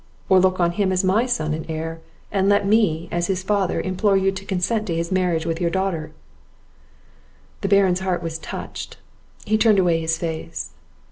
[0.29, 2.01] or look on him as my son and heir,
[2.31, 5.69] and let me, as his father, implore you to consent to his marriage with your
[5.69, 6.11] daughter."
[7.61, 8.97] The Baron's heart was touched,
[9.45, 10.71] he turned away his face.